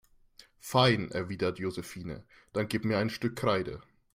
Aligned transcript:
Fein, 0.57 1.11
erwidert 1.11 1.59
Josephine, 1.59 2.25
dann 2.53 2.67
gib 2.67 2.85
mir 2.85 2.97
ein 2.97 3.11
Stück 3.11 3.35
Kreide. 3.35 3.83